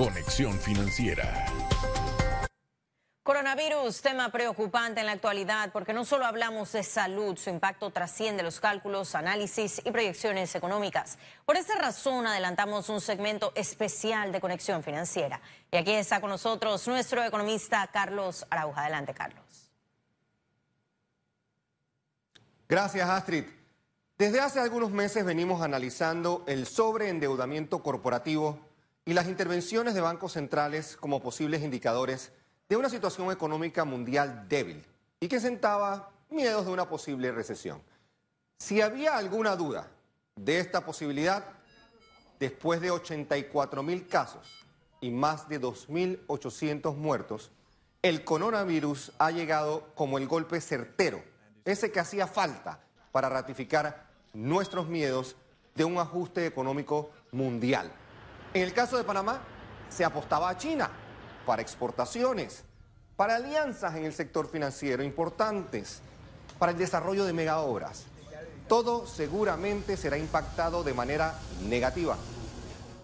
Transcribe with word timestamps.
Conexión 0.00 0.58
Financiera. 0.58 1.44
Coronavirus, 3.22 4.00
tema 4.00 4.32
preocupante 4.32 5.00
en 5.00 5.04
la 5.04 5.12
actualidad 5.12 5.72
porque 5.72 5.92
no 5.92 6.06
solo 6.06 6.24
hablamos 6.24 6.72
de 6.72 6.82
salud, 6.82 7.36
su 7.36 7.50
impacto 7.50 7.90
trasciende 7.90 8.42
los 8.42 8.60
cálculos, 8.60 9.14
análisis 9.14 9.82
y 9.84 9.90
proyecciones 9.90 10.54
económicas. 10.54 11.18
Por 11.44 11.58
esa 11.58 11.74
razón 11.74 12.26
adelantamos 12.26 12.88
un 12.88 13.02
segmento 13.02 13.52
especial 13.54 14.32
de 14.32 14.40
conexión 14.40 14.82
financiera. 14.82 15.38
Y 15.70 15.76
aquí 15.76 15.92
está 15.92 16.18
con 16.22 16.30
nosotros 16.30 16.88
nuestro 16.88 17.22
economista 17.22 17.86
Carlos 17.92 18.46
Arauja. 18.48 18.80
Adelante, 18.80 19.12
Carlos. 19.12 19.70
Gracias, 22.66 23.06
Astrid. 23.06 23.44
Desde 24.16 24.40
hace 24.40 24.60
algunos 24.60 24.92
meses 24.92 25.26
venimos 25.26 25.60
analizando 25.60 26.42
el 26.46 26.66
sobreendeudamiento 26.66 27.82
corporativo 27.82 28.69
y 29.10 29.12
las 29.12 29.26
intervenciones 29.26 29.94
de 29.94 30.00
bancos 30.00 30.34
centrales 30.34 30.96
como 30.96 31.20
posibles 31.20 31.64
indicadores 31.64 32.30
de 32.68 32.76
una 32.76 32.88
situación 32.88 33.32
económica 33.32 33.84
mundial 33.84 34.46
débil 34.48 34.86
y 35.18 35.26
que 35.26 35.40
sentaba 35.40 36.12
miedos 36.30 36.64
de 36.64 36.70
una 36.70 36.88
posible 36.88 37.32
recesión. 37.32 37.82
Si 38.60 38.80
había 38.80 39.16
alguna 39.16 39.56
duda 39.56 39.90
de 40.36 40.60
esta 40.60 40.84
posibilidad, 40.84 41.44
después 42.38 42.80
de 42.80 42.92
84 42.92 43.82
mil 43.82 44.06
casos 44.06 44.46
y 45.00 45.10
más 45.10 45.48
de 45.48 45.60
2.800 45.60 46.94
muertos, 46.94 47.50
el 48.02 48.22
coronavirus 48.22 49.10
ha 49.18 49.32
llegado 49.32 49.88
como 49.96 50.18
el 50.18 50.28
golpe 50.28 50.60
certero, 50.60 51.20
ese 51.64 51.90
que 51.90 51.98
hacía 51.98 52.28
falta 52.28 52.78
para 53.10 53.28
ratificar 53.28 54.06
nuestros 54.34 54.86
miedos 54.86 55.34
de 55.74 55.84
un 55.84 55.98
ajuste 55.98 56.46
económico 56.46 57.10
mundial. 57.32 57.90
En 58.52 58.62
el 58.62 58.72
caso 58.72 58.96
de 58.96 59.04
Panamá, 59.04 59.40
se 59.88 60.04
apostaba 60.04 60.48
a 60.48 60.56
China 60.56 60.90
para 61.46 61.62
exportaciones, 61.62 62.64
para 63.14 63.36
alianzas 63.36 63.94
en 63.94 64.04
el 64.04 64.12
sector 64.12 64.48
financiero 64.48 65.04
importantes, 65.04 66.02
para 66.58 66.72
el 66.72 66.78
desarrollo 66.78 67.24
de 67.24 67.32
megaobras. 67.32 68.06
Todo 68.66 69.06
seguramente 69.06 69.96
será 69.96 70.18
impactado 70.18 70.82
de 70.82 70.94
manera 70.94 71.38
negativa. 71.68 72.16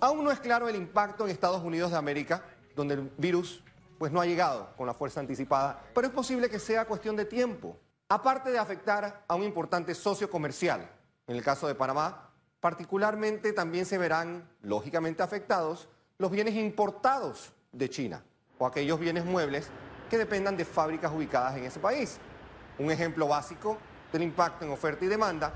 Aún 0.00 0.24
no 0.24 0.32
es 0.32 0.40
claro 0.40 0.68
el 0.68 0.74
impacto 0.74 1.24
en 1.24 1.30
Estados 1.30 1.62
Unidos 1.62 1.92
de 1.92 1.96
América, 1.96 2.42
donde 2.74 2.94
el 2.94 3.12
virus 3.16 3.62
pues 3.98 4.10
no 4.10 4.20
ha 4.20 4.26
llegado 4.26 4.74
con 4.76 4.86
la 4.86 4.94
fuerza 4.94 5.20
anticipada, 5.20 5.80
pero 5.94 6.08
es 6.08 6.12
posible 6.12 6.50
que 6.50 6.58
sea 6.58 6.86
cuestión 6.86 7.14
de 7.14 7.24
tiempo. 7.24 7.78
Aparte 8.08 8.50
de 8.50 8.58
afectar 8.58 9.24
a 9.26 9.34
un 9.34 9.44
importante 9.44 9.94
socio 9.94 10.28
comercial, 10.28 10.90
en 11.26 11.36
el 11.36 11.42
caso 11.42 11.66
de 11.66 11.74
Panamá, 11.74 12.25
particularmente 12.66 13.52
también 13.52 13.86
se 13.86 13.96
verán 13.96 14.50
lógicamente 14.60 15.22
afectados 15.22 15.88
los 16.18 16.32
bienes 16.32 16.56
importados 16.56 17.52
de 17.70 17.88
China 17.88 18.24
o 18.58 18.66
aquellos 18.66 18.98
bienes 18.98 19.24
muebles 19.24 19.68
que 20.10 20.18
dependan 20.18 20.56
de 20.56 20.64
fábricas 20.64 21.12
ubicadas 21.14 21.56
en 21.56 21.62
ese 21.62 21.78
país. 21.78 22.18
Un 22.80 22.90
ejemplo 22.90 23.28
básico 23.28 23.78
del 24.12 24.24
impacto 24.24 24.64
en 24.64 24.72
oferta 24.72 25.04
y 25.04 25.06
demanda 25.06 25.54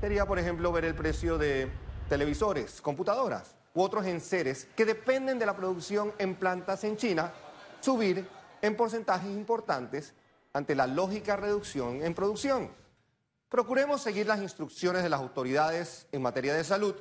sería, 0.00 0.24
por 0.24 0.38
ejemplo, 0.38 0.72
ver 0.72 0.86
el 0.86 0.94
precio 0.94 1.36
de 1.36 1.70
televisores, 2.08 2.80
computadoras 2.80 3.54
u 3.74 3.82
otros 3.82 4.06
enseres 4.06 4.66
que 4.74 4.86
dependen 4.86 5.38
de 5.38 5.44
la 5.44 5.54
producción 5.54 6.14
en 6.16 6.36
plantas 6.36 6.84
en 6.84 6.96
China 6.96 7.34
subir 7.80 8.26
en 8.62 8.76
porcentajes 8.78 9.28
importantes 9.28 10.14
ante 10.54 10.74
la 10.74 10.86
lógica 10.86 11.36
reducción 11.36 12.02
en 12.02 12.14
producción. 12.14 12.70
Procuremos 13.48 14.02
seguir 14.02 14.26
las 14.26 14.40
instrucciones 14.40 15.02
de 15.02 15.08
las 15.08 15.20
autoridades 15.20 16.08
en 16.12 16.22
materia 16.22 16.54
de 16.54 16.64
salud 16.64 16.96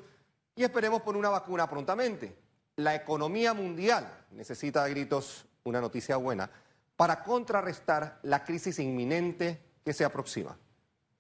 y 0.56 0.64
esperemos 0.64 1.02
por 1.02 1.18
una 1.18 1.30
vacuna 1.30 1.70
prontamente. 1.70 2.38
La 2.76 2.94
economía 2.94 3.54
mundial 3.54 4.26
necesita 4.32 4.84
a 4.84 4.88
gritos 4.88 5.46
una 5.64 5.82
noticia 5.82 6.18
buena 6.18 6.50
para 6.96 7.24
contrarrestar 7.24 8.20
la 8.24 8.44
crisis 8.44 8.80
inminente 8.80 9.60
que 9.84 9.94
se 9.94 10.06
aproxima. 10.06 10.58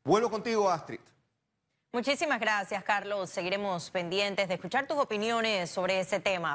Vuelvo 0.03 0.29
contigo, 0.29 0.69
Astrid. 0.69 0.99
Muchísimas 1.91 2.39
gracias, 2.39 2.83
Carlos. 2.83 3.29
Seguiremos 3.29 3.89
pendientes 3.89 4.47
de 4.47 4.55
escuchar 4.55 4.85
tus 4.85 4.97
opiniones 4.97 5.69
sobre 5.69 5.99
ese 6.01 6.19
tema. 6.19 6.53